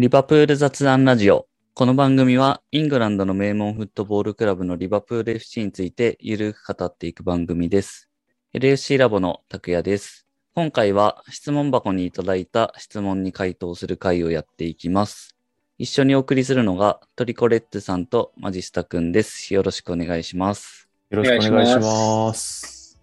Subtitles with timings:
[0.00, 1.46] リバプール雑談ラジオ。
[1.74, 8.08] この番組はイングランドの名門フットボールクラブのリバプール FC についてゆるく語っていく番組です。
[8.54, 10.26] LFC ラボの拓也です。
[10.54, 15.36] 今回は質問箱にいただいた質問に回答する回をやっていきます。
[15.76, 19.52] 一緒にお送りするのがトリコレッツさんとマジスタくんです。
[19.52, 20.88] よろしくお願いします。
[21.10, 21.78] よろしくお願いし。
[21.78, 22.98] ます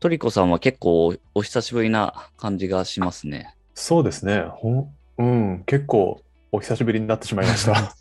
[0.00, 3.56] トリコさんは結構お久しぶりな感じがしますね。
[3.72, 4.44] そうですね。
[4.50, 6.21] ほん、うん、結構
[6.54, 7.96] お久しぶりになってしまいました。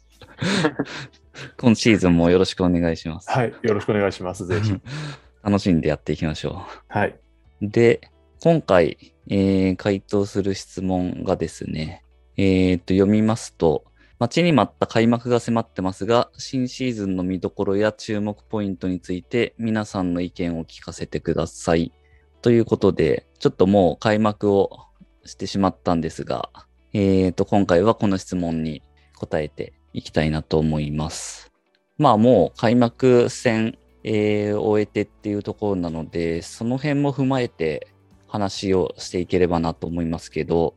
[1.58, 3.32] 今シーズンもよろしくお願いします。
[3.32, 3.54] はい。
[3.62, 4.46] よろしくお願いします。
[4.46, 4.74] ぜひ。
[5.42, 7.16] 楽しんでやっていきましょはい。
[7.62, 7.70] う。
[7.70, 8.02] で、
[8.42, 12.04] 今回、えー回答する質問がですね、
[12.36, 13.86] えーと、読みますと、
[14.20, 21.94] 待ちに待った開幕が迫ってますが、新シーズンの見どころや注目ポイントについて皆さんの意見を聞かせてください。
[22.42, 24.88] ということで、ちょっともう開幕を
[25.24, 26.50] してしまったんですが、
[26.94, 28.82] えーと、今回はこの質問に
[29.18, 31.52] 答えていきたいなと思います。
[31.98, 37.88] まあもう開幕戦、えー終えてっていうところなので、その辺も踏まえて
[38.28, 40.74] 話をしていければなと思いますけど、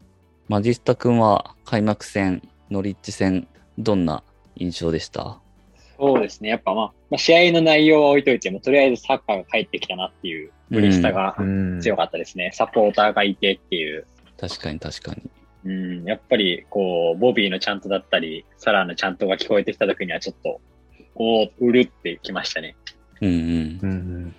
[0.49, 4.23] マジスタ君は開幕戦、ノリッチ戦、どんな
[4.57, 5.41] 印象でした？
[5.99, 6.51] そうですね。
[6.51, 11.81] やっぱまあ、まあ、試合の内容は置いといても、とりあえずサッカーが帰ってきたなっていう嬉しさがうん。
[11.81, 12.51] 強かったですね。
[12.53, 14.07] サポーターがいてっていう。
[14.39, 15.23] 確かに確かに。
[15.65, 20.61] うん、やっぱり、こう、ボビーのチャントだったり、サラーのチャントが聞こえてきた時にはちょっと、
[21.15, 22.77] おー、うるってきましたね。
[23.21, 23.81] うんうん。
[23.83, 24.35] うん。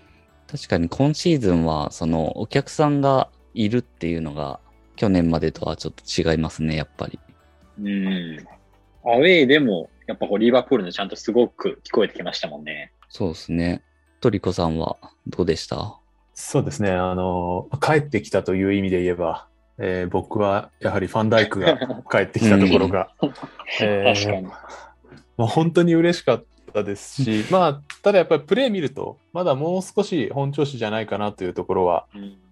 [0.47, 4.59] 確かに今シーズンは、そのお客さんがいるっていうのが、
[4.95, 7.19] 去年までとはちょっと違いますね、やっぱり。
[7.81, 8.37] うん。
[9.03, 12.91] アウェーでも、やっぱこう、リーバプールのちゃんとすごく聞こえてきましたもんね。
[13.09, 13.81] そうですね。
[14.21, 15.99] トリコさんはどうでした？
[16.33, 16.91] そうですね。
[16.91, 21.77] あの、帰ってきたという意味で言えば、えー僕はやはりファンダイクが
[22.09, 23.09] 帰ってきたところが、
[23.81, 24.47] えー確かに。
[25.37, 32.05] まあ、本当に嬉しかったですし、まあ、ただやっぱりプレー見ると、まだもう少し本調子じゃないかなというところは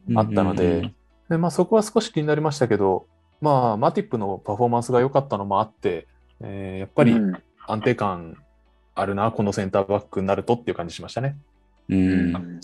[0.08, 0.96] うんあったので、うんうんうん
[1.30, 3.08] でまあ、そこは少し気になりましたけど、
[3.40, 6.08] まあ、マティップのパフォーマンスが良かったのもあって、
[6.42, 7.34] えーやっぱりうん
[7.66, 8.36] 安定感
[8.96, 11.38] あるな、このセンターバックになるとっていう感じしましたね。
[11.90, 11.96] う。
[11.96, 12.62] うんん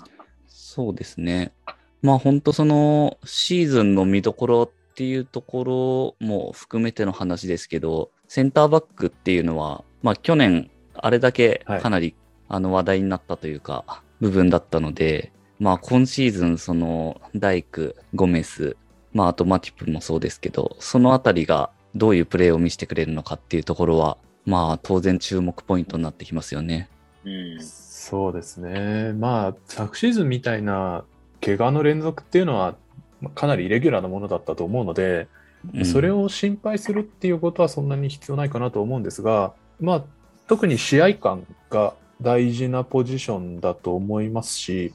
[0.47, 1.53] そうですね。
[2.01, 12.15] まあ本当そのシーズンの見どころっていうところも含めての話ですけど、センターバックっていうのは、まあ去年あれだけはいかなり
[12.47, 18.77] あの話題になったというか、部分だったので、まあ今シーズンそのダイク、ゴメス、
[19.13, 26.89] まああとマティプもそうですけど、そのあたりがどういうプレーを見せてくれるのかっていうところは、まあ当然注目ポイントになってきますよね。
[27.25, 29.13] うんそうですね。
[29.13, 31.03] まあ、昨シーズンみたいな
[31.41, 32.75] 怪我の連続っていうのは、
[33.21, 35.27] まあかなりイレギュラーなものだったと思うので、
[35.73, 40.03] うんそれを心配するっていうことはそんなに必要ないかなと思うんですが、まあ、
[40.47, 44.93] 特に試合感が大事なポジションだと思いますし、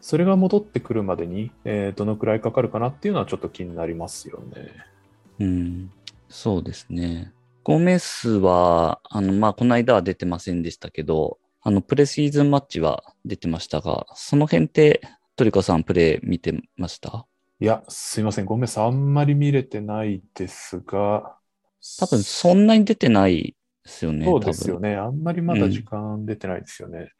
[0.00, 4.72] それが戻ってくるまでに、えーどのくらいかかるかなっていうのはちょっと気になりますよね。
[5.38, 5.90] うん、
[6.28, 7.32] そうですね。
[7.62, 15.00] ゴメスは、あの、まあ、この間は出てませんでしたけど、あの、プレシーズンマッチは出てましたが、その辺って、
[15.36, 17.26] トリコさんプレイ見てました？
[17.60, 18.44] いや、すいません。
[18.44, 18.86] ごめんなさい。
[18.86, 21.36] あんまり見れてないですが、
[21.98, 24.26] 多分そんなに出てないですよね。
[24.26, 24.90] そうですよね。
[24.90, 24.96] ね。
[24.96, 27.10] あんまりまだ時間出てないですよね。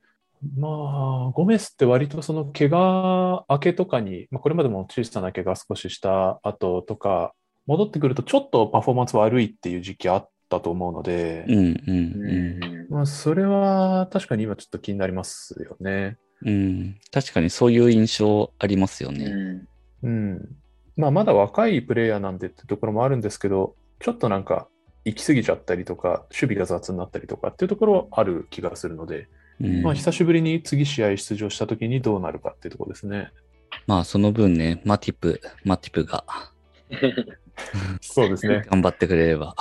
[0.57, 7.33] まあ、ゴメスって割とその怪我明けとかに、まあ、これまでも小さな怪我少しした後とか、
[7.67, 12.59] 戻ってくるとちょっとパフォーマンス悪いっていう時期あったと思うので、うん、うん、ううん。
[12.59, 16.19] んまあ、それは確かに今ちょっと気になりますよね。
[16.45, 19.25] うん、確かにそういう印象ありますよね。
[19.25, 19.69] うん
[20.05, 20.57] うん。
[20.97, 24.69] まあ、まだ若いプレイヤーなんでってところもあるんですけど、ちょっとなんか
[25.05, 29.29] 行き過ぎちゃったりとか、守備が雑になったりとかっていうところはある気がするので、
[29.61, 33.31] うんまあ、久しぶりに次試合出場した時にどうなるかっていうところですね。
[33.87, 36.25] まあ、その分ね、マティプ、マティプが
[38.01, 38.63] そうですね。
[38.71, 39.57] 頑張ってくれれば。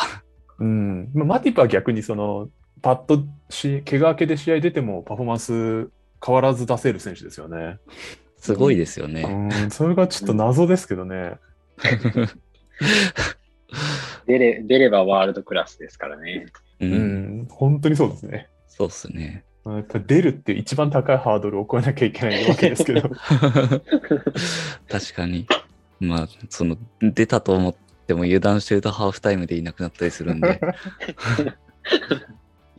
[0.60, 1.10] うん。
[1.14, 2.50] まあマティプは逆にその、
[2.82, 5.90] パッとし、怪我明けで試合出てもパフォーマンス
[6.26, 7.80] 変わらず出せる選手ですよね。
[8.38, 9.24] すごいですよね。
[9.24, 9.72] うん。
[9.72, 11.38] それがちょっと謎ですけどね。
[14.26, 16.46] 出れ、出ればワールドクラスですからね。
[16.80, 17.48] う、うんん。
[17.50, 18.50] 本当にそうですね。
[18.68, 19.44] そうっすね。
[19.66, 23.02] まあやっぱ出るっていう一番高いハードルを超えなきゃいけないわけですけど。
[24.90, 25.48] 確かに。
[26.00, 27.76] まあ、その、出たと思っ
[28.08, 30.60] ても油断してるとハーフタイムでいなくなったりするんで。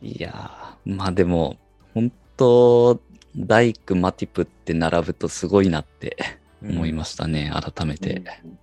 [0.01, 1.57] いやー、まあでも、
[1.95, 3.01] 本当
[3.37, 6.17] ダイク、マティプって並ぶとすごいなって
[6.63, 8.23] 思いましたね、改めて。
[8.45, 8.57] うん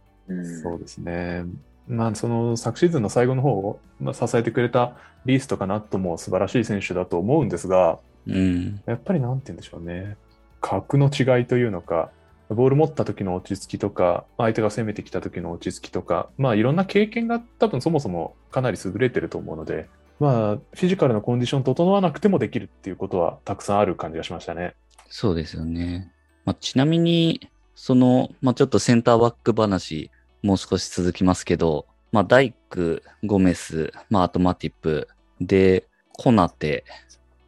[0.62, 1.44] そうですね。
[1.88, 4.96] まあ、その昨シーズンの最後の方を、まあ、支えてくれた
[5.26, 8.80] リースとかナットも素晴らしい選手だと思うんですが、うん。
[8.86, 10.16] やっぱりなんて言うんでしょうね、
[10.60, 12.10] 格の違いというのか、
[12.48, 19.88] ボール持った時の落ち着きとか、相手が攻めてきた時の落ち着きとか、まあいろんな経験が多分そもそもかなり優れてると思うので、
[20.22, 24.76] まあフィジカルのコンディション整わなくてもできるっていうことはたくさんある感じがしましたね。
[25.08, 26.12] そうですよね。
[26.44, 30.10] まあ、ちなみに、その、まあ、ちょっとセンターバック話、
[30.42, 35.08] もう少し続きますけど、まあ、ダイク、ゴメス、まあ、あとマティップ、
[35.40, 36.84] で、コナテ、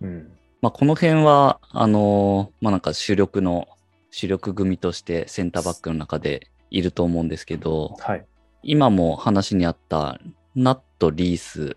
[0.00, 0.32] うん。
[0.60, 3.68] まあ、この辺は、あのまあ、なんか主力の、
[4.10, 8.26] 主力組としてセンターバックの中でいると思うんですけど、はい。
[8.62, 10.20] 今も話にあった
[10.54, 11.76] ナット、リース、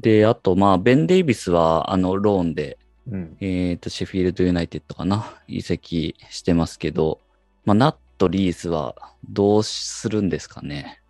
[0.00, 2.78] で、あと、まあ、ベン・デイビスは、あの、ローンで、
[3.10, 3.36] うん。
[3.40, 7.20] えっ、と、シェフィールドユナイテッドかな移籍してますけど、
[7.64, 8.94] まあ、ナット、リースは
[9.28, 11.00] どうするんですかね。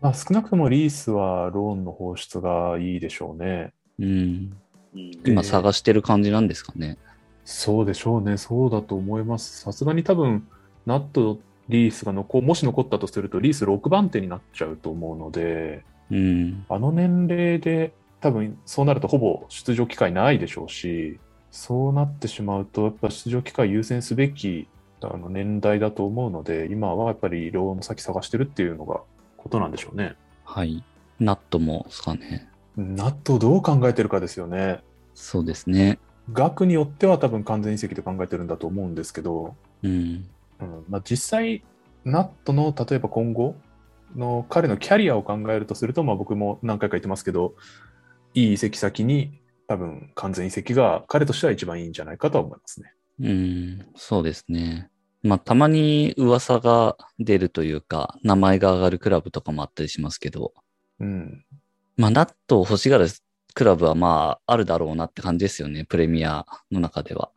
[0.00, 3.72] まあ少なくともリースはローンの放出がいいでしょうね。
[3.98, 4.08] うん。
[4.94, 6.98] うん今探してる感じなんですかね。
[7.44, 8.36] そうでしょうね。
[8.36, 9.60] そうだと思います。
[9.60, 10.48] さすがに多分、
[10.84, 11.38] ナット、
[11.68, 16.64] リースが残、もし残ったとすると、リース6番手になっちゃうと思うので、うん。
[16.68, 21.18] あの年齢で多分そうなるとほぼ出場機会ないでしょうし、
[21.50, 24.68] そうなってしまうと、やっぱ出場機会優先すべき
[25.00, 29.00] あの年代だと思うので、今はやっぱりローの先探してるっていうのが
[29.36, 30.14] ことなんでしょうね。
[30.44, 30.84] はい。
[31.18, 32.48] ナットもですかね。
[32.76, 34.80] ナットをどう考えてるかですよね。
[35.14, 35.98] そうですね。
[36.32, 40.28] 額によっては多分完全移籍で考えてるんだと思うんですけど、うん。
[40.60, 41.64] うんまあ、実際、
[42.04, 43.56] ナットの例えば今後
[44.16, 47.54] の彼のキャリアを考えるとすると、まあ、僕も何回か言ってますけど、
[48.34, 52.92] いい移籍先に多分完全移籍が彼としては一番いいんじゃないかとは思いますね。
[53.20, 53.86] うん。
[53.96, 54.90] そうですね。
[55.22, 60.54] まあ、たまに噂が出るというか、名前が上がるクラブとかもあったりしますけど、
[60.98, 61.44] うん。
[61.96, 63.08] まあ、ナットを欲しがる
[63.54, 65.84] クラブはまあ、あるだろうなって感じですよね。
[65.84, 67.30] プレミアの中では。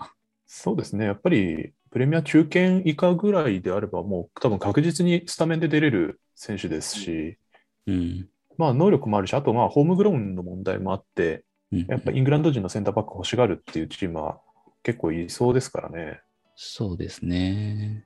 [0.45, 1.06] そうですね。
[1.06, 7.38] やっぱりプレミア中堅以下ぐらいであれば、もう多分確実にスタメンで出れる選手ですし、
[7.86, 8.30] うん。
[8.57, 14.39] まあ能力もあるし、あとまあホームグローンの問題もあって、うんやっぱイングランド人のセンターバック欲しがるっていうチームは
[14.83, 16.21] 結構いそうですからね。
[16.55, 18.05] そうですね。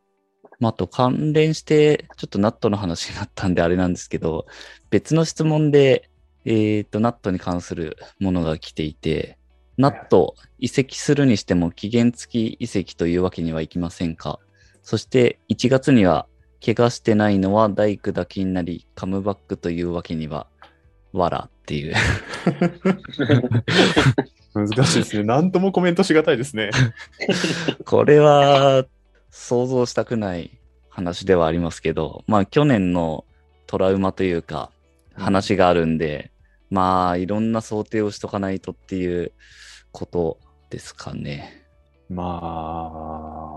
[0.59, 4.47] まあ、あと関連して、ちょっとナットの話になったんであれなんですけど、
[4.89, 6.09] 別の質問で、
[6.45, 9.37] えっ、と、ナットに関するものが来ていて、
[9.77, 14.39] ナット移籍するにしても期限付き移籍というわけにはいきませんか？
[14.81, 16.27] そして1月には
[16.63, 20.47] 怪我してないのは大工だけになり、カムバックというわけには、
[21.13, 21.93] わらっていう。
[24.53, 25.23] 難しいですね。
[25.23, 26.71] 何ともコメントしがたいですね。
[27.85, 28.85] これは
[29.29, 30.57] 想像したくない
[30.89, 33.25] 話ではありますけど、まあ去年の
[33.67, 34.71] トラウマというか
[35.13, 36.31] 話があるんで、
[36.69, 39.31] まあいろんな想定をしとかないとっていう
[39.91, 40.39] こと
[40.69, 41.63] ですかね。
[42.09, 43.56] まあ、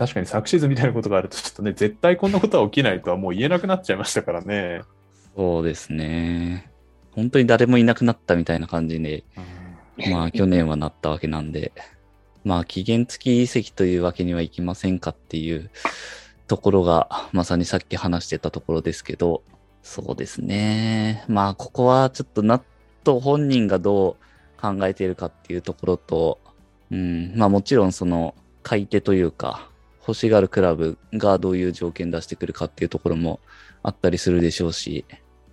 [0.00, 4.80] 確かに昨シーズンみたいなことがあると、ちょっとね、絶対こんなことは起きないとはもう言えなくなっちゃいましたからね。
[5.36, 6.70] そうですね。
[7.12, 9.24] 本当に誰もいなくなったみたいな感じで、
[10.10, 11.72] まあ去年はなったわけなんで、
[12.44, 15.68] まあ期限付き移籍というわけにはいきませんかっていう
[16.46, 19.42] ところが、まさにさっき話してたところですけど、
[19.82, 21.26] そうですね。
[21.28, 22.62] まあここはちょっとナッ
[23.04, 24.16] ト本人がど
[24.58, 26.38] う考えているかっていうところと、
[26.90, 29.69] うん、まあもちろんその買い手というか、
[30.00, 33.40] 欲しがるクラブがどういう条件出してくるかっていうところも
[33.82, 35.04] あったりするでしょうし、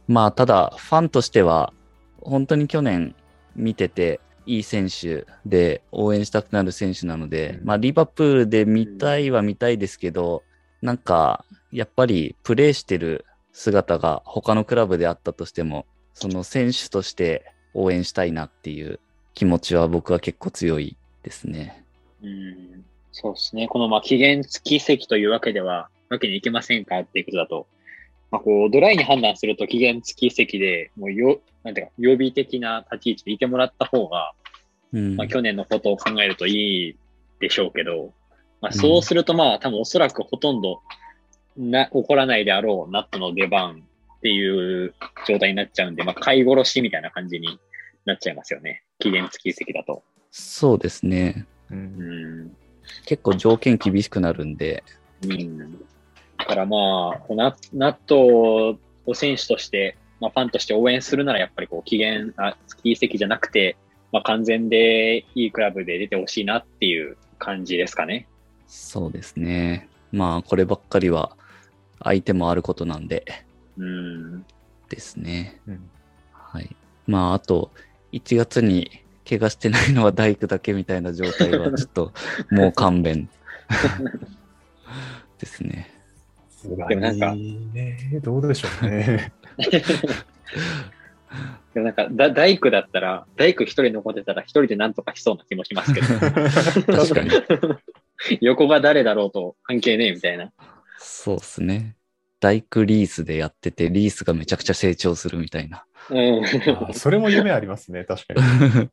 [0.08, 1.74] まあただファンとしては
[2.22, 3.16] 本当に去年
[3.56, 10.44] 見てていい選手で応援したくなる選手なので、うんまあリバプールで見たいは見たいですけど、
[10.82, 19.00] なんかやっぱりプレーしてる姿が他のクラブであったとしても、その選手として応援したいなっていう
[19.34, 21.84] 気持ちは僕は結構強いですね。
[22.24, 22.86] うん
[23.20, 23.68] そうですね。
[23.68, 27.68] この、まあ、期限付き移籍というわけでは、わけにいきませんかっていうことだと、
[28.30, 34.34] まあ、こう、ドライに判断すると期限付き移籍で、もうよ、なんていうか、予備的な立ち位置でいてもらった方が、
[34.94, 35.16] うん。
[35.16, 36.96] まあ、去年のことを考えるといい
[37.40, 38.14] でしょうけど、
[38.62, 40.84] まあ、そうすると、まあ、多分おそらくほとんど
[41.58, 43.84] な、起こらないであろう、ナットの出番
[44.18, 44.94] っていう
[45.28, 47.60] 状態になっちゃうんで、まあ、買い殺しみたいな感じに
[48.06, 48.84] なっちゃいますよね。
[49.00, 50.04] 期限付き移籍だと。
[50.30, 51.48] そうですね。
[51.72, 52.58] ううんん。
[53.06, 54.84] 結構条件厳しくなるんで、
[55.24, 55.74] うん。
[56.38, 63.78] だからまあ、ナナットを選手として、まあ、ファンとして応援するならやっぱりこう、期限、あ、月移籍じゃなくて、
[64.12, 68.28] まあ、完全でいいクラブで出てほしいなっていう感じですかね。
[68.68, 69.90] そうですね。
[70.12, 71.36] まあこればっかりは
[72.04, 73.26] 相手もあることなんで、
[73.78, 74.46] うん。
[74.90, 75.62] ですね。
[75.68, 75.90] うん
[76.50, 76.76] はい。
[77.06, 77.72] まあ、あと、
[78.14, 82.14] 1月に怪我してないのは大工だけみたいな状態は、 ちょっと、
[82.50, 83.30] もう勘弁。
[85.38, 85.92] ですね。
[86.64, 89.32] でもなんかね、どうでしょうね。
[91.74, 97.30] でもなんか、だ大工だったら、大工一人残ってたら一人でなんとかしそうな気もしますけど、確かに。
[98.42, 100.52] 横が誰だろうと関係ねえみたいな。
[100.98, 101.96] そうですね。
[102.40, 105.86] 大工リースでやってて、リースがめちゃくちゃ成長するみたいな。
[106.10, 106.44] うん。
[106.90, 108.90] あそれも夢ありますね、確かに。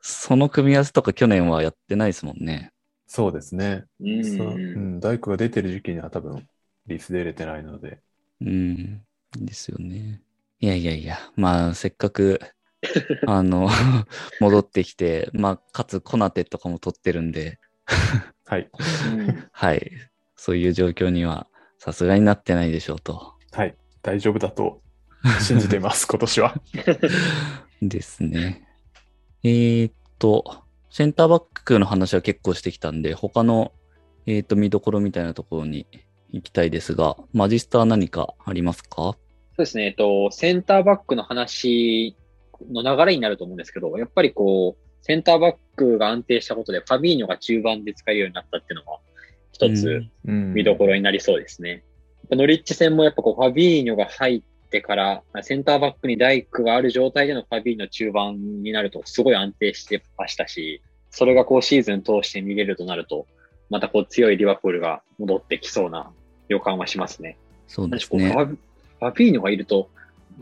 [0.00, 2.72] その組み合わせとか去年はやってないですもんね。
[3.06, 3.84] そうですね。
[4.00, 6.46] うん大工が出てる時期には多分、
[6.86, 8.00] リースで入れてないので。
[8.40, 9.02] うん。
[9.38, 10.20] ですよね。
[10.60, 12.40] いやいやいや、まあ、せっかく、
[13.26, 13.68] あの、
[14.40, 17.58] 戻ってきて、まあ、かつコナテとかも取ってるんで、
[18.46, 18.70] はい。
[19.12, 19.90] うんはい。
[20.36, 23.34] そういう状況には、さすがになってないでしょうと。
[23.52, 23.74] はい。
[24.02, 24.82] 大丈夫だと
[25.40, 26.54] 信じてます、今年は。
[27.82, 28.65] ですね。
[29.42, 33.72] えーっと、センターバックの話は結構してきたんで、他の、
[34.26, 35.86] えーっと、見どころみたいなところに
[36.32, 38.96] 行きたいですが、マジスター何かありますか？
[38.96, 39.18] そ
[39.58, 42.16] うですね、えっと、センターバックの話
[42.70, 48.98] の流れになると思うんですけど、やっぱりこう、センターバックが安定したことで、ファビーニョが中盤で使えるようになったっていうのは、
[49.52, 50.54] 一つうん。
[50.54, 51.84] 見どころになりそうですね。
[52.30, 63.26] ノリッチ戦もやっぱこう、ファビーニョが入ってから、センターバックにダイクがある状態でのファビーニョ中盤になると、すごい安定してましたし、それがこう、シーズン通して見れるとなると、
[63.70, 66.10] またこう、強いリバプールが戻ってきそうな
[66.48, 67.38] 予感はしますね。
[67.68, 68.30] そうですね。
[68.30, 69.88] ファビーニョがいると、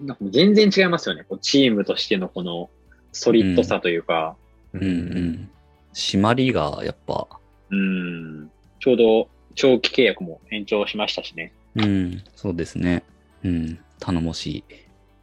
[0.03, 1.25] なんか全然違いますよね。
[1.29, 2.69] こうチームとしてのこの
[3.13, 4.37] ソリッドさというか、
[4.73, 5.51] ううんうん。
[5.93, 7.29] 締まりがやっぱ、
[7.71, 8.51] うん、
[8.81, 11.53] ちょうど長期契約も延長しましたしね。
[11.77, 13.05] うん、そうですね。
[13.45, 14.65] うん、頼もし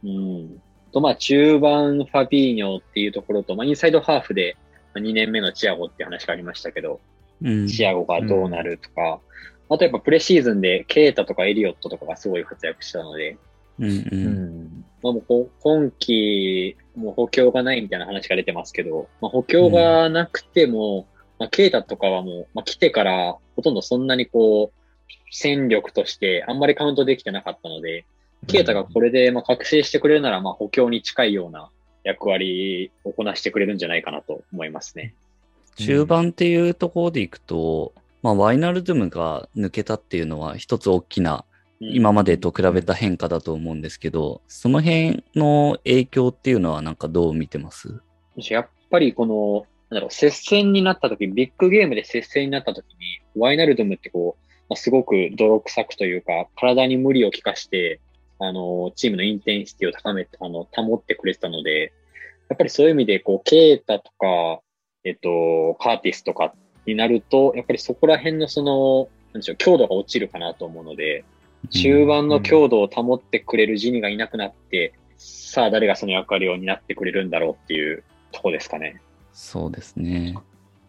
[0.04, 0.08] い。
[0.08, 0.62] うん。
[0.92, 4.56] と、まあ中盤ファビーニョっていうところと、まあインサイドハーフで
[4.94, 7.00] 2年目のチアゴって話がありましたけど、
[7.42, 9.20] うん、チアゴがどうなるとか、
[9.68, 13.38] あとやっぱプレシーズンでケータとかエリオットとかがすごい活躍したので、
[13.78, 14.08] うん、う。
[14.12, 14.84] うんん。
[15.02, 21.06] まあ、もうこ今季、もう補強がないみたいな話が出てますけど、まあ、補強がなくても、
[21.38, 24.82] まあ、ケイタとかはもう、まあ、来てからほとんどそんなにこう、
[25.30, 28.04] 戦力としてあんまりカウントできてなかったので、
[28.46, 31.70] ケイタがこれでまあ覚醒してくれるなら、まあ補強に近いような
[32.04, 35.14] 役割をこなしてくれるんじゃないかなと思いますね。
[35.76, 41.44] 中盤っていうところでいくと、まあ、ワイナルドゥムが抜けたっていうのは一つ大きな、
[41.80, 48.00] 今までと比べた変化だと思うんですけど、その辺の影響っていうのはなんかどう見てます？
[48.36, 58.00] やっぱりこの、なんだろう、接戦になった時、ビッグゲームで接戦になった時に、ワイナルドムってこう、まあ、すごく泥臭くというか、体に無理をきかして、
[58.42, 61.92] あの、チームのインテンシティを高めて、あの、保ってくれてたので、
[62.48, 64.60] やっぱりそういう意味で、こう、ケータとか、
[65.04, 66.52] えっと、カーティスとか
[66.86, 71.24] になると、やっぱりそこら辺のその、なんでしょう、強度が落ちるかなと思うので、
[71.70, 79.00] 中盤の強度を保ってくれるジニがいなくなって、さあ誰がその役割を担ってくれるんだろうっていうとこですかね。
[79.32, 80.34] そうですね。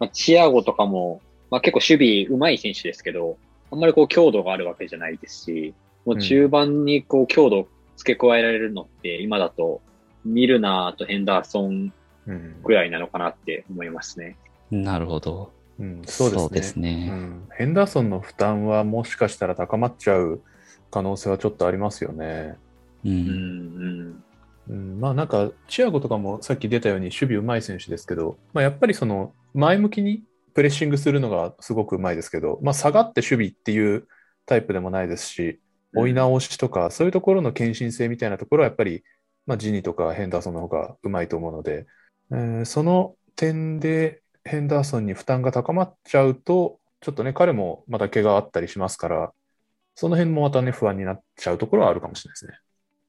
[0.00, 1.20] まあ、チアゴとかも、
[1.50, 3.38] まあ、結構守備上手い選手ですけど、
[3.70, 9.80] あんまりこう強度があるわけじゃないですし、もう中盤にこう強度を付け加えられるのって今だと
[10.24, 11.92] ミルナーとヘンダーソン
[12.26, 14.36] うんぐらいなのかなって思いますね。
[14.70, 15.52] なるほど。
[15.78, 17.06] うんそうですね。
[17.06, 20.40] ねうんヘンダーソンの負担はもしかしたら高まっちゃう
[20.90, 22.56] 可能性はちょっとありますよね。
[23.04, 23.08] う。
[23.08, 24.24] うんん、
[24.68, 30.22] うん、まあなんか、チアゴとかもさっき出たように守備うまい選手ですけど、まあ、やっぱりその前向きに
[30.54, 34.06] プレッシングするのがすごくうまいですけど、まあ、下がって守備っていう
[34.46, 35.58] タイプでもないですし、うん。
[35.94, 39.04] 追い直しとか、そういうところの献身性みたいなところはやっぱり、
[39.46, 41.86] まあ、ジニとかヘンダーソンの方がうまいと思うので、
[42.32, 49.32] えーその点でヘンダーソンに負担が高まっちゃうと、ちょっとね、彼もまた怪我あったりしますから、
[49.96, 52.58] その辺もまたね、不安になっちゃうところはあるかもしれないですね。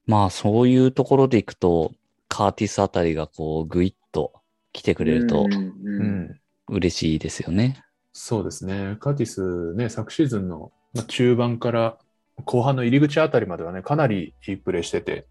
[0.07, 1.93] まあそういうところでいくと、
[2.27, 4.33] カーティスあたりがこうグイッと
[4.73, 7.83] 来てくれるとうんううんん嬉しいですよね。
[8.13, 8.97] そうですね。
[8.99, 11.99] カーティスね、昨シーズンのまあ中盤から
[12.43, 15.25] 後半の入り口あたりまではね、かなりいいプレーしてて、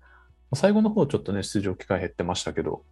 [0.54, 2.82] 最後の方ちょっとね、出場機会減ってましたけど、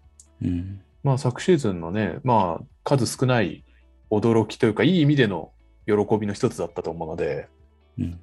[0.43, 0.81] うん。
[1.03, 3.65] まあ昨シーズンのね、まあ数少ない
[4.11, 5.53] 驚きというか、いい意味での
[5.87, 7.49] 喜びの一つだったと思うので、
[7.99, 8.19] うん。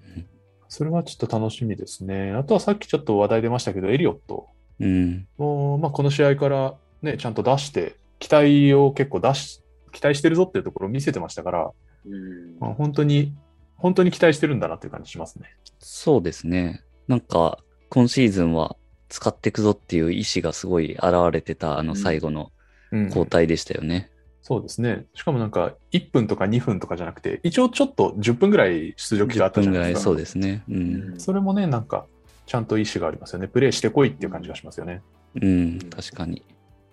[0.68, 2.32] それはちょっと楽しみですね。
[2.34, 4.48] あとはさっきちょっと話題出ましたけど、エリオット
[4.80, 5.28] うん。
[5.38, 11.72] も、まあ、この試合からね、ちゃんと出して、期待を結構出し、期待してるぞっていうところを見せてましたから、
[12.06, 13.34] うんまあ、本当に、
[13.80, 15.56] 本当に期待してるんだなっていう感じしますね。
[15.80, 16.84] そうですね。
[17.08, 17.58] なんか、
[17.90, 18.76] 今シーズンは
[19.08, 22.52] 使っていくぞっていう意思がすごい現れてたあの最後の
[22.92, 24.12] うん交代でしたよね。
[24.42, 25.06] そうですね。
[25.14, 30.04] しかもなんか、1分とか2分とかじゃなくて、一応ちょっと10分ぐらい出場機会あ10分ぐらいったじゃないですか。
[30.06, 30.64] そうですね。
[30.70, 31.20] うん。
[31.20, 32.08] それもね、なんか、
[32.46, 33.48] ちゃんと意思がありますよね。
[33.48, 35.04] プレイしてこいっていう感じがしますよね。
[35.40, 36.44] うん、確かに。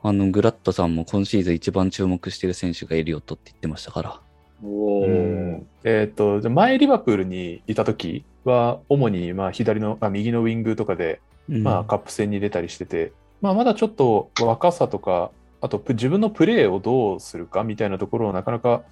[0.03, 4.21] あの、グラットさんも今シーズン一番注目してる選手がエリオットって言ってましたから。
[5.85, 18.83] えっ、と、じゃあ前リバプールにいた時は、主にまあ左の、あ右のウィングとかで、うんまあカップ戦に出たりしてて、まあまだちょっと若さとか、あとプ自分のプレーをどうするかみたいなところをなかなか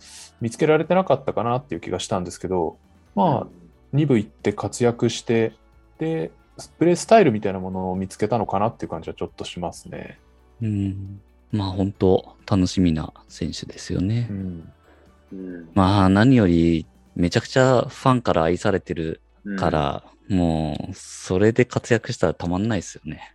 [0.40, 2.78] 見つけられてなかったかなっていう気がしたんですけど、
[3.14, 3.46] まあ、
[3.94, 5.52] 2部行って活躍して、
[5.98, 6.30] で、
[6.78, 10.18] プレースタイルみたいなものを見つけたのかなっていう感じはちょっとしますね。
[10.62, 11.20] うん。
[11.52, 14.28] まあ本当楽しみな選手ですよね。
[14.30, 14.72] うん。
[15.34, 16.86] うんまあ何より
[17.16, 23.34] めちゃくちゃファンから愛されてるうんから、もうそれで活躍したらたまんないですよね。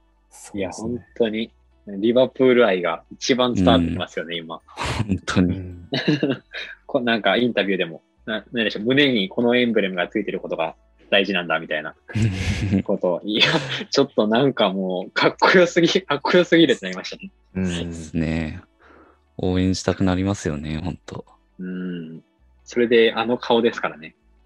[0.54, 1.52] いや、本当に、
[1.88, 4.60] リバプール愛が一番伝わってきますよね、今。
[4.66, 5.58] 本当に。
[5.58, 5.88] うん
[6.88, 10.76] こなんかインタビューでも、ななんでしょう、胸にこのエンブレムがついてることが
[11.12, 11.94] 大事なんだ、みたいな
[12.84, 13.22] ことを。
[13.24, 13.44] いや、
[13.92, 17.32] ちょっとなんかもう、かっこよすぎ、かっこよすぎるってなりましたね。
[17.56, 18.62] うんですね。
[19.38, 21.26] 応援したくなりますよね、本当
[21.60, 22.24] うん。
[22.64, 24.16] それで、あの顔ですからね。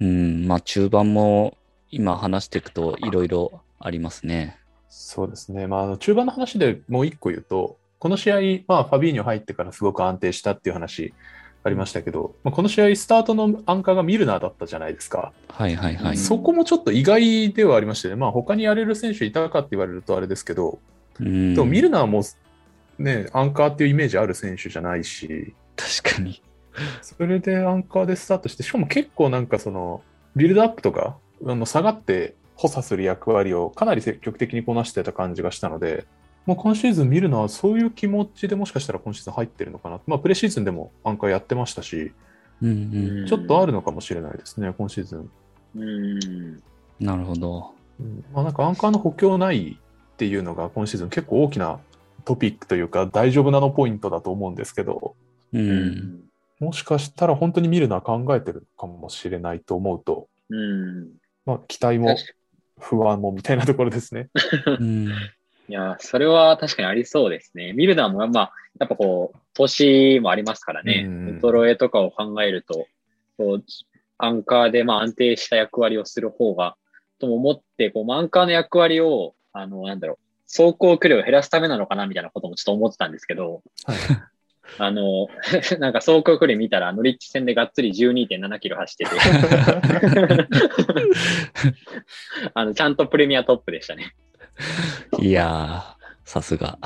[0.00, 1.56] うん、まあ中盤も
[1.90, 4.58] 今話していくといろいろありますね。
[4.88, 5.66] そうですね。
[5.66, 11.14] まああの、中盤の話でもう一個言うと、この試合、まあ、ファビーニョ入ってからすごく安定したっていう話
[11.62, 15.32] ありましたけど、まあ、この試合、スタートのアンカーがミルナーだったじゃないですか。
[15.48, 16.16] はいはいはい。
[16.16, 18.16] そこもちょっと意外ではありましたね。
[18.16, 20.80] まあ、他にやれる選手いたかって言われるとあれですけど、
[21.20, 22.24] うん、でもミルナーも
[23.02, 26.42] ね、アンカーっていうイメージある選手じゃないし、確かに。
[27.02, 30.02] それでアンカーでスタートして、しかも結構なんかその、
[30.36, 36.06] ビルドアップとか、あの下がって補佐する役割をかなり積極的にこなしてた感じがしたので、
[36.46, 40.00] もう今シーズン見るのはそういう気持ちでもしかしたら今シーズン入ってるのかな。
[40.06, 42.12] まあ、プレシーズンでもアンカーやってましたし、
[42.62, 43.26] うんうん。
[43.26, 45.30] ちょっとあるのかもしれないですね、今シーズン。
[45.76, 46.62] うん。
[47.00, 47.72] なるほど。
[48.00, 51.80] うんまあ、なんかアンカーの補強ないっていうのが今シーズン結構大きな
[52.24, 55.14] トピックというか大丈夫なのポイントだと思うんですけど、
[55.52, 55.58] う。。
[55.58, 56.22] うん
[56.62, 61.08] もしかしたら本当に見るのは考えてるかもしれないと思うと、うん。
[61.44, 62.16] まあ、期待も
[62.78, 64.28] 不安もみたいなところですね。
[64.78, 65.08] うん。
[65.68, 67.72] いや、それは確かにありそうですね。
[67.72, 71.04] ミルナーも、まあ、やっぱこう、年もありますからね。
[71.04, 72.86] うんウトロエとかを考えると、
[73.36, 73.64] こう、
[74.18, 76.76] アンカーでまあ安定した役割をする方が、
[77.18, 80.18] とも思って、こう、まあアンカーの役割を、あの、なんだろう、
[80.54, 83.96] 走行距離を減らすためなのかなみたいなこともちょっと思ってたんですけど、はい
[84.78, 85.28] あの、
[85.80, 89.10] なんか走行距離見たら、ノリッチ戦でがっつり12.7キロ走ってて、
[92.54, 94.14] あの、ちゃんとプレミアトップでしたね。
[95.20, 96.78] いやー、さすが。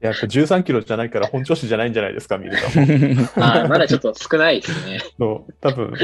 [0.00, 2.58] やっぱ13キロじゃないから本調子じゃないんじゃないですか、見ると。
[3.42, 5.00] あーまだちょっと少ないですね。
[5.18, 5.94] そう多分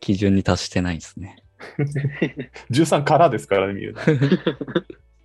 [0.00, 1.42] 基準に達してないですね。
[2.70, 4.00] 13からですからね、見ると。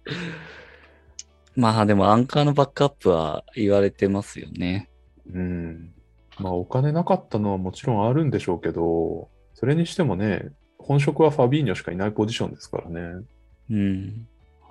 [1.56, 4.90] まあでもアンカーのバックアップは言われてますよね。
[5.34, 5.94] うん。
[6.40, 13.26] まあ、お金なかったのはもちろんあるんでしょうけど、それにしてもね、本職はファビーニョしかいないポジションですからね。
[13.70, 14.28] うん。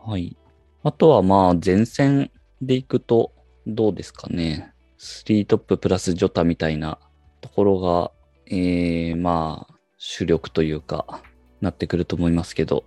[0.06, 0.36] はい。
[0.82, 2.30] あとはまあ前線
[2.62, 3.32] でいくと
[3.66, 4.72] どうですかね。
[4.98, 6.98] 3トッププラスジョタみたいな
[7.40, 8.10] ところが、
[8.46, 11.22] えー、まあ主力というか
[11.60, 12.84] なってくると思いますけど。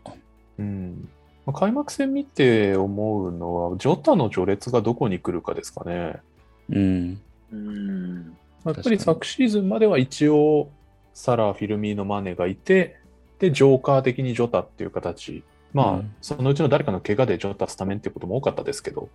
[0.57, 1.09] うん。
[1.51, 6.21] まあ開幕戦見て思うのは、ジョタの序列がどこに来るかですかね。
[6.69, 7.21] うん。
[7.51, 8.37] うん。
[8.65, 10.69] やっぱり昨シーズンまでは一応、
[11.13, 12.97] サラ、フィルミーノ、マネがいて、
[13.39, 15.43] で、ジョーカー的にジョタっていう形。
[15.73, 19.09] まあ、うんそのうちの誰かの怪我でジョタスタメンっていうことも多かったですけど、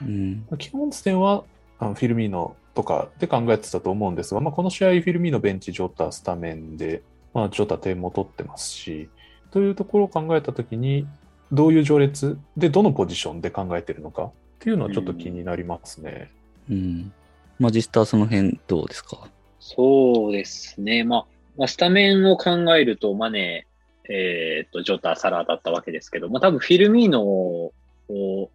[0.00, 0.46] うん。
[0.58, 1.44] 基本戦は
[1.78, 7.02] あのフィルミーノとかで考えてたと思うんですが、まあ、この試合、フィルミーノベンチ、ジョタスタメンで、
[7.34, 9.08] まあ、ジョタ点も取ってますし、
[9.50, 11.06] というところを考えたときに、
[11.52, 12.38] どういう序列？
[12.56, 14.24] でどのポジションで考えてるのか？
[14.24, 16.30] っていうのはちょっと気になりますね。
[16.70, 17.12] うん。
[17.58, 19.28] マジスターその辺どうですか？
[19.60, 21.04] そうですね。
[21.04, 23.66] まあ、まあ、スタメンを考えると、マネ、
[24.08, 27.72] えーっと、ジョタ、サラだったわけですけど、まあ多分フィルミーノを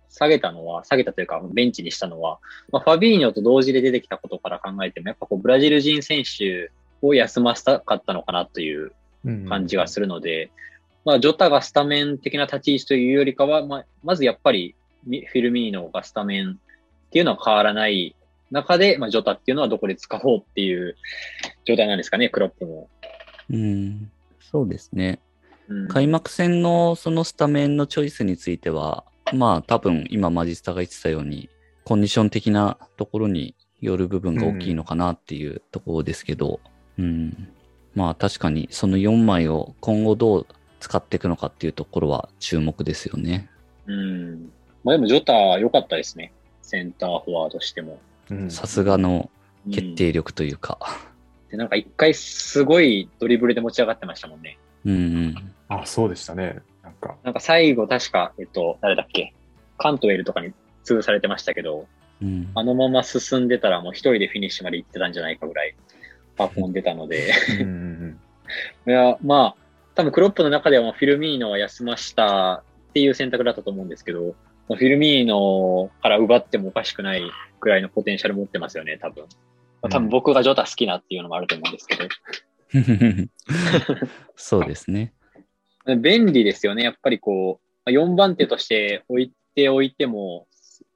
[0.10, 2.40] 下げたのは、下げたというか、ベンチにしたのは、
[2.72, 8.92] まあ、ファビーニョと同時で出てきたことから考えても、やっぱこう、ブラジル人選手を休ませたかったのかなという
[9.48, 10.52] 感じがするので、
[11.08, 18.14] まあ、ジョタがスタメン的な立ち位置というよりかは、まあ、まずやっぱりミフィルミーノがスタメンっていうのは変わらない
[18.52, 20.98] 中で、まあ、ジョタっていうのはどこで使おうっていう
[21.64, 22.90] 状態なんですかね、クロップも。
[23.50, 24.12] うん。
[24.42, 25.22] そうですね。
[25.70, 31.50] うん開幕戦のそのスタメンのチョイスについては、まあ多分今マジスタが言ってたように、
[31.86, 36.60] コンディション的なところによる部分が大きいのかなっていうところですけど、
[37.00, 37.48] うん。
[37.96, 40.48] まあ確かにその4枚を今後どう
[40.80, 43.50] 使っていくのかっていうところは注目ですよね。
[43.88, 44.52] うん。
[44.84, 46.32] まあでもジョタ良かったですね。
[46.62, 48.00] センターフォワードしても。
[48.30, 49.30] うんさすがの
[49.66, 50.80] うん決定力というか。
[51.52, 54.58] で、なんか一回すごいドリブルで持ち上がってましたもんね。
[54.86, 54.98] うんう
[55.30, 55.36] ん。
[55.68, 56.60] あ、そうでしたね。
[56.84, 59.34] なんか、なんか最後確か、えっと、誰だっけ？
[59.78, 60.54] カントウェルとかに
[60.86, 61.86] 潰されてましたけど、
[62.22, 65.76] うんあのまま進んでたらもう一人でフィニッシュまで行ってたんじゃないかぐらい
[66.56, 67.72] 運んでたので、うんう
[68.08, 68.20] ん
[68.88, 69.62] いや、まあ、
[69.98, 74.36] 多分クロップの中ではフィルミーノは休ましたっていう選択だったと思うんですけど、
[74.68, 77.24] フィルミーノから奪ってもおかしくない
[77.60, 79.24] ぐらいのポテンシャル持ってますよね、多分。
[79.82, 82.10] まあ多分僕がジョタ好きなっていうのもあると思うんですけど。
[84.38, 85.16] そうですね。
[86.00, 86.84] 便利ですよね。
[86.84, 90.48] やっぱりこう、4番手として置いておいても、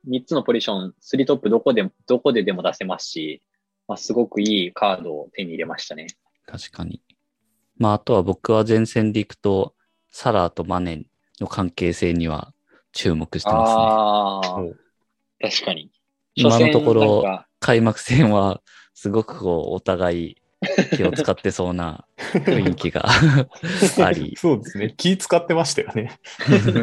[0.07, 3.41] 3つのポジション、3トップどこでも、どこででも出せますし、
[3.87, 6.05] まあ、すごくいいカードを手に入れましたね。
[6.45, 7.01] 確かに。
[7.81, 9.73] まああとは僕は前線で行くと、
[10.11, 11.03] サラーとマネ
[11.39, 12.53] の関係性には
[12.93, 14.73] 注目してますね。
[15.41, 15.89] 確かに。
[16.35, 18.61] 今のところ開幕戦は
[18.93, 20.37] すごくこうお互い
[20.95, 23.09] 気を使ってそうな 雰囲気が
[24.05, 24.35] あり。
[24.37, 24.93] そうですね。
[24.95, 26.19] 気使ってましたよね。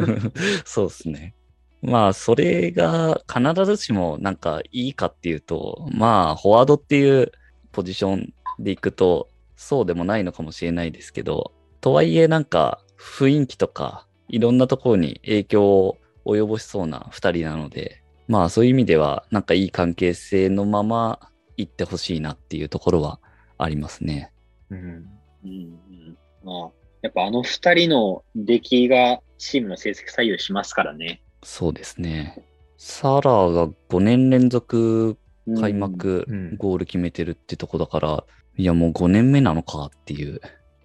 [0.65, 1.33] そうですね。
[1.81, 7.31] まあ、それが必ずしもなんかいいかっていうと、まあ、フォワードっていう
[7.71, 9.29] ポジションでいくと、
[9.61, 21.19] そうでもないのかもしれないですけど、とはいえなんか雰囲気とかいろんなところに影響を及ぼしそうな二人なので、まあそういう意味ではなんかいい関係性のまま
[21.57, 23.19] 行ってほしいなっていうところは
[23.57, 24.31] ありますね。
[24.69, 24.79] うん。
[24.79, 25.05] うん
[25.43, 26.69] うんまあ、
[27.01, 31.21] やっぱあの二人の出来がチームの成績左右しますからね。
[31.43, 32.45] そうですね。
[32.77, 35.17] サラーが5年連続
[35.59, 38.23] 開幕うんゴール決めてるってとこだから、
[38.59, 40.41] いやもう5年目なのかっていう。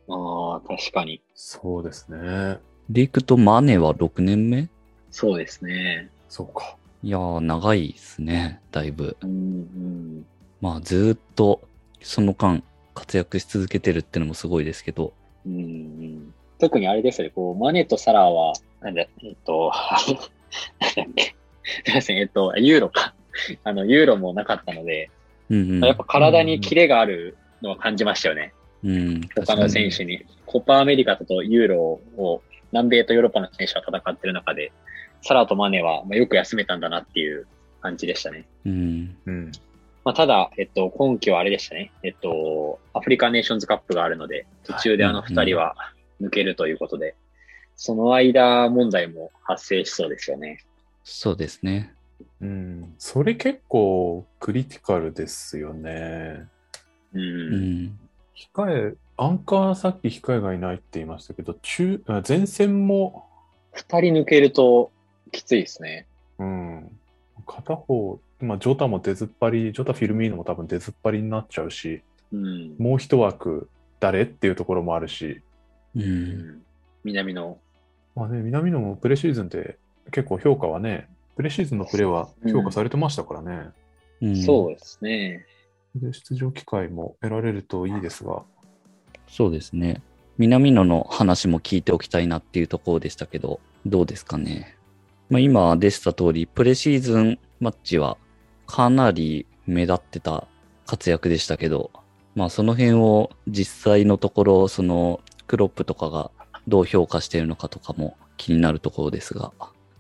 [0.07, 0.15] うん。
[0.15, 1.21] ああ、確かに。
[1.35, 2.59] そうですね。
[2.89, 4.69] でいくとマネは6年目？
[5.11, 6.09] そうですね。
[6.29, 6.77] そうか。
[7.03, 9.17] いやー長いですね、だいぶ。
[9.23, 10.27] うんうん。
[10.61, 11.63] まあずーっと
[12.01, 12.63] その間
[12.95, 15.13] 活躍し続けてるってのもすごいですけど。
[15.45, 19.73] うんうん、特にあれですよね、こう、マネとサラーは、なんだ、えっと、
[20.81, 21.35] なんだっけ？
[21.87, 23.15] すいません、えっと、ユーロか。
[23.65, 25.11] あの、ユーロもなかったので、
[25.51, 25.85] うんうん。
[25.85, 28.53] やっぱ体にキレがあるのは感じましたよね。
[28.83, 30.25] うん、他の選手に。
[30.47, 34.73] コパアメリカとユーロを、南米とヨーロッパの選手が戦ってる中で、
[35.23, 37.47] サラとマネは、まあ、よく休めたんだなっていう
[37.81, 38.47] 感じでしたね。
[38.67, 39.17] うん。
[39.27, 39.53] うん。
[40.05, 41.91] まあ、ただ、えっと、今季はあれでしたね。
[42.03, 45.75] えっと、アフリカネーションズカップがあるので、途中であの二人は
[46.21, 47.15] 抜けるということで、
[47.77, 50.61] その間問題も発生しそうですよね。
[51.05, 51.95] そうですね。
[52.41, 52.95] うん。
[52.99, 56.47] それ結構クリティカルですよね。
[57.15, 57.19] う。
[57.19, 57.99] うんん。
[58.35, 63.25] 控え、アンカーさっき控えがいないって言いましたけど、中、あ前線も、
[63.73, 64.91] 二人抜けると
[65.33, 66.07] きついですね。
[66.39, 66.99] うん。
[67.47, 72.77] 片方、まあ、ジョタも出ずっぱり、ジョタ・フィルミーノも多分出ずっぱりになっちゃうし、うん。
[72.79, 73.69] もう一枠
[74.01, 75.43] 誰っていうところもあるし、
[75.95, 76.01] う。
[76.01, 76.63] うんん。
[77.05, 77.59] 南の。
[78.17, 79.77] まあね、南野もプレシーズンで
[80.11, 83.71] 結構評価はね、プレシーズンのプレーは評価されてましたからね。
[84.23, 85.45] うんそうですね。
[85.95, 88.43] で出場機会も得られるといいですが、
[89.29, 90.03] そうですね。
[90.39, 94.77] 南野の話も聞いておきたいなっていうところでしたけど、どうですかね。
[95.31, 98.17] まあ、今でした通り、プレシーズンマッチは
[98.67, 100.47] かなり目立ってた
[100.87, 101.91] 活躍でしたけど、
[102.35, 106.31] まあその辺を実際のところ、そのクロップとかが
[106.67, 109.53] どう評価しているのかとかも気になるところですが。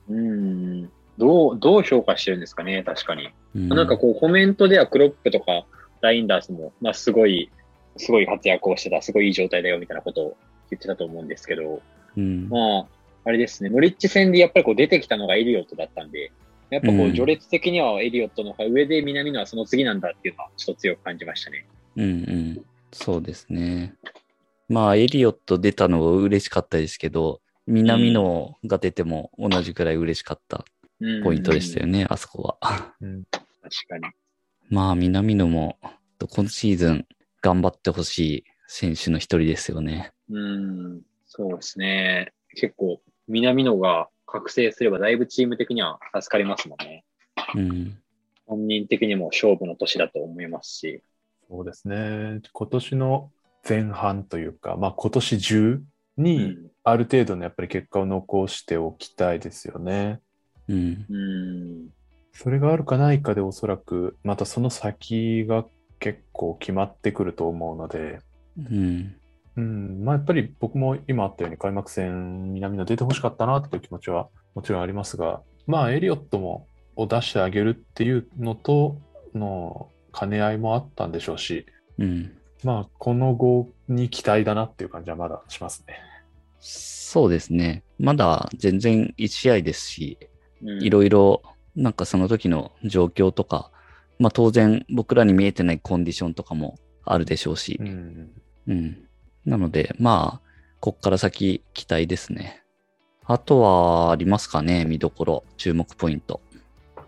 [0.09, 0.90] うん。
[1.16, 3.30] どう、どう評価してるんですかね、確かに。
[3.54, 5.64] うんなんかこう、コメントではクロップとか
[6.04, 7.50] ラインダースも、まあすごい、
[7.96, 10.36] すごい活躍をしてた、すごいいい状態だよみたいなことを
[10.70, 11.82] 言ってたと思うんですけど、
[12.16, 12.86] うん、まあ、
[13.24, 16.30] あれですね、ノリッチ戦でやっぱりこう出てきたのがエリオットだったんで、
[16.70, 21.66] やっぱこうんう序列的にはエリオットの方が上で南野はその次なんだっていうのはちょっと強く感じましたね。
[21.96, 22.64] うんうん。
[22.92, 23.94] そうですね。
[24.68, 30.64] まあ、エリオット出たのは嬉しかったですけど、南野が出ても同じくらい嬉しかった
[31.00, 32.94] うんポイントでしたよね、あそこは。
[33.00, 33.42] うん、確
[33.88, 34.04] かに。
[34.70, 35.79] まあ、南野も
[36.31, 37.07] 今シーズン
[37.42, 40.12] 頑張ってほしい選手の一人ですよね。
[40.31, 42.33] うん、そうですね。
[42.55, 47.05] 結構、南野が覚醒すればだいぶチーム的には助かりますもんね。
[47.55, 47.98] うん。
[48.46, 51.03] 本人的にも勝負の年だと思いますし。
[51.48, 52.40] そうですね。
[52.53, 53.31] 今年の
[53.68, 55.83] 前半というか、まあ今年中
[56.16, 60.20] に、うんある程度のやっぱり結果を残しておきたいですよね。
[60.68, 61.07] うん。
[61.09, 61.88] うん。
[62.34, 65.64] それがあるかないかでおそらく、またその先が
[66.00, 68.18] 結構決まってくると思うので、
[68.58, 69.16] うん。
[69.56, 76.66] うん、まあやっぱり僕も今あったように開幕戦、南野出てほしかったなっていう気持ちはもちろんありますが、まあエリオットも
[76.96, 78.98] を出してあげるっていうのと
[79.34, 81.66] の兼ね合いもあったんでしょうし、
[81.98, 82.36] うん。
[82.64, 85.98] まあこの後に期待だなっていう感じはまだしますね。
[86.58, 87.84] そうですね。
[87.98, 91.42] まだ全然1試合ですし、うんいろいろ、
[91.76, 93.70] なんかその時の状況とか、
[94.18, 98.30] まあ当然僕らに見えてないコンディションとかもあるでしょうしう、ん、
[98.68, 99.08] うん。
[99.44, 100.44] なので、まあ、
[100.80, 102.62] こっから先期待ですね。
[103.26, 106.40] あとはありますかね、見どころ、注目ポイント。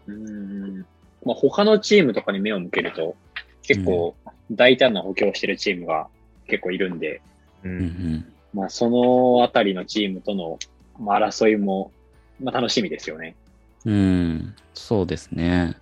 [0.06, 0.80] うん。
[1.24, 3.16] まあ、他のチームとかに目を向けると、
[3.62, 4.14] 結構
[4.50, 6.08] 大胆な補強をしてるチームが
[6.46, 7.20] 結構いるんで、
[7.64, 10.58] ううんんまあ、そのあたりのチームとの、
[10.98, 11.90] まあ、争いも、
[12.40, 13.34] まあ、楽しみですよね。
[13.86, 13.94] うん。
[13.94, 15.76] うん、そうですね。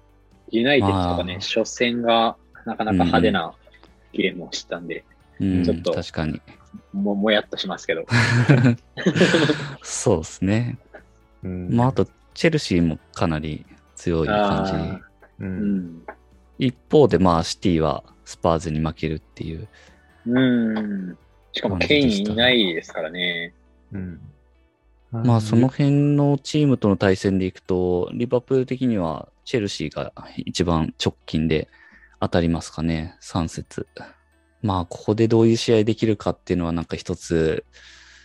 [0.51, 3.53] ユナイテッドとかねまあ、初戦がなかなか派手な
[4.13, 5.05] ゲームをしたんで、
[5.41, 6.41] うん、ちょっと確かに。
[6.93, 8.05] も、もやっとしますけど。
[9.83, 10.79] そうですね。
[11.43, 15.01] うんまあ、あと、チェルシーもかなり強い感じあ。
[15.41, 16.03] ううんん。
[16.59, 19.69] 一方で、まあ、シティはスパーズに負けるっていう。
[20.27, 21.19] うん。
[21.53, 23.53] しかも、ケインいないですからね。
[23.93, 24.21] うん
[25.23, 31.69] まあ、その辺のチームとの対戦でいくと、リバプール的にはチェルシーが一番直近で
[32.21, 33.87] 当たりますかね、3節。
[34.63, 37.65] まあ、ここでどういう試合できるかっていうのは、なんか一つ、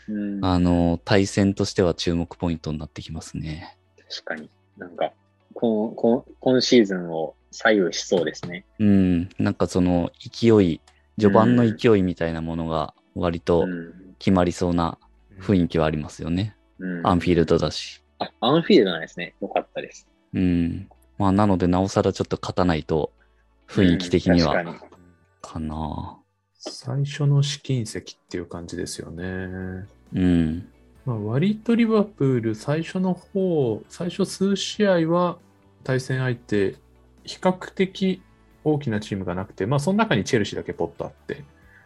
[0.07, 0.43] うん。
[0.43, 3.77] あの、対戦としては注目ポイントになってきますね。
[4.09, 4.49] 確かに。
[4.77, 5.11] なんか、
[5.53, 8.65] ここ今シーズンを左右しそうですね。
[8.79, 10.81] うん、なんかその勢い、
[11.19, 14.09] 序盤の勢いみたいなものが割とうん。
[14.19, 14.97] 決まりそうな
[15.39, 16.55] 雰囲気はありますよね。
[16.79, 18.01] うん、アンフィールドだし。
[18.19, 19.35] あ、アンフィールドなんですね。
[19.41, 20.09] よかったです。
[20.33, 20.89] うん。
[21.17, 23.11] まあ、なので、なおさらちょっと勝たないと、
[23.67, 24.89] 雰囲気的には、うん確か
[25.41, 26.19] かな。
[26.53, 29.87] 最初の試金石っていう感じですよね。
[30.13, 30.69] うん。
[31.05, 35.37] まあ、割とリバプール最初の方、最初数試合は
[35.83, 36.75] 対戦相手、
[37.23, 38.21] 比較的
[38.63, 41.43] 大きなチームがなくて、まあその中にチェルシーだけポッとあって、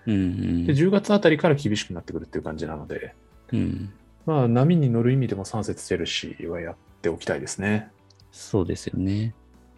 [0.07, 3.13] うん、うんで、10月あたりから厳しくなってくるっていう感じなので、
[3.51, 3.93] うん。
[4.25, 7.89] まあ波に乗る意味でも3節チェルシーはやっておきたいですね。
[8.31, 9.33] そうですよね。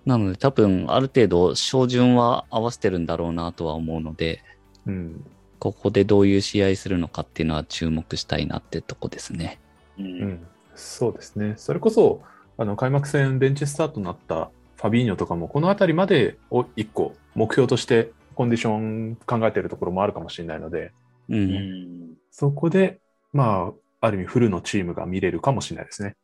[0.05, 4.43] なので、多分、ある程度、照準は合わせてるんだろうなとは思うので、
[4.85, 5.25] うん。
[5.57, 9.59] ここでどういう試合するのかっていうのは注目したいなってとこですね。
[9.97, 10.03] う。
[10.03, 10.47] うんん。
[10.75, 11.55] そうですね。
[11.57, 12.21] それこそ、
[12.57, 20.91] あの、開幕戦ベンチスタートになったファビーニョとかも、このあたりまでを1個目標としてコンディション考えてるところもあるかもしれないので、
[21.29, 21.35] う。
[21.35, 22.17] うんん。
[22.29, 22.99] そこで、
[23.33, 26.15] まあ、ある意味フルのチームが見れるかもしれないですね。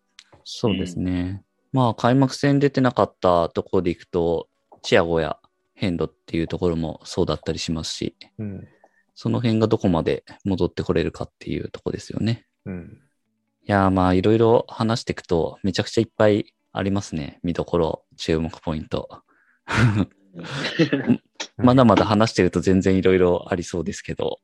[0.44, 1.44] そうですね。
[1.72, 4.50] まあ、開幕戦出てなかったところでいくと、
[4.82, 5.38] チアゴや
[5.74, 8.68] ヘンドっていうところもそうだったりしますし、うん。
[9.16, 12.46] その辺がどこまで戻ってこれるかっていうとこですよね。
[12.66, 12.98] うん。
[13.64, 17.40] いやーまあいろいろ話していくとめちゃくちゃいっぱいありますね。
[17.44, 19.22] 見どころ、注目ポイント。
[21.58, 24.40] まだまだ話してると全然いろいろありそうですけど。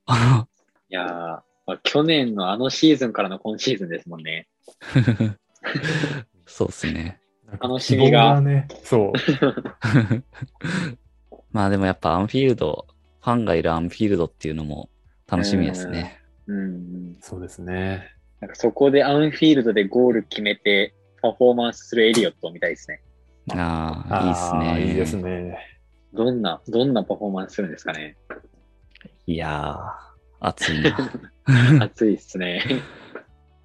[0.90, 4.48] いやー、まあ、去年のあのシーズンからの今シーズンですもんね。
[6.48, 7.20] そうですね。
[7.62, 9.14] 楽しみがね、そう。
[11.52, 12.88] まあでもやっぱアンフィールド、
[13.22, 14.90] ファンがいるアンフィールドっていうのも
[15.28, 16.20] 楽しみですね。
[16.48, 17.18] うん。
[17.20, 18.14] そうですね。
[18.40, 23.02] なんかそこでアンフィールドでゴール決めてパフォーマンスするエリオットみたいですね。
[23.50, 24.88] ああ、いいっすね。
[24.90, 25.18] いいです。
[25.18, 25.58] ね。
[26.14, 28.16] どんな、どんなパフォーマンスするんですかね。
[29.26, 30.98] いやー、熱いな。
[31.82, 32.64] 熱いっすね。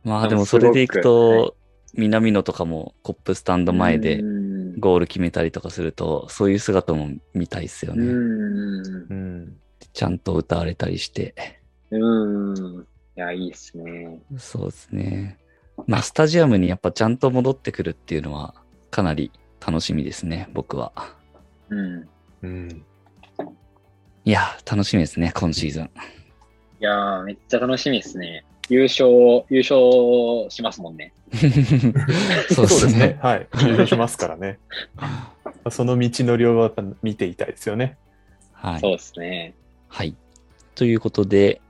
[0.05, 1.57] まあでもそれでいくと、
[1.95, 8.05] 南野とかもコップスタンド前でうんゴール決めたりとかすると、そういう姿も見たいっすよね。
[8.05, 8.87] うん。
[8.87, 9.57] うん。
[9.93, 11.61] ちゃんと歌われたりして。
[11.91, 12.87] うん。
[13.17, 14.21] いや、いいっすね。
[14.39, 15.39] そうですね。
[15.87, 18.55] まあ、スタジアムにやっぱちゃんと戻ってくるっていうのは、
[18.91, 19.31] かなり
[19.65, 20.93] 楽しみですね、僕は。
[21.69, 22.09] うん。
[22.43, 22.85] うん。
[24.25, 25.91] いや、楽しみですね、今シーズン。
[26.83, 28.45] いやー、めっちゃ楽しみですね。
[28.69, 29.09] 優勝、
[29.51, 31.13] 優勝しますもんね。
[32.53, 33.21] そうですね。。
[33.23, 33.47] はい。
[33.63, 34.59] 優勝しますからね。
[35.71, 37.97] その道のりを見ていたいですよね。
[38.51, 38.81] はい。
[38.81, 39.55] そうですね。
[39.87, 40.17] はい。
[40.75, 41.61] ということで、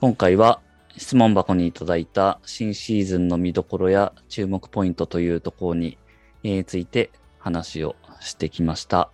[0.00, 0.58] 今回は
[0.96, 5.96] 質問箱にいただいた新シーズンの見どころや注目ポイントというところに、
[6.42, 9.10] えーついて話をしてきました。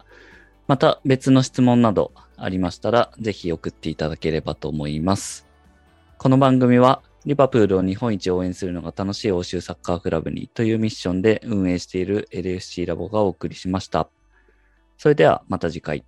[0.67, 2.13] また別の質問など
[2.45, 5.47] ありましたら、ぜひ送っていただければと思います。
[6.19, 14.09] この番組はリバプールを日本一応援するのが楽しい欧州サッカークラブにというミッションで運営している LFC ラボがお送りしました。
[14.99, 16.05] それではまた次回。